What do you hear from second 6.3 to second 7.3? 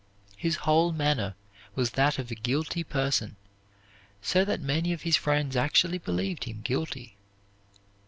him guilty.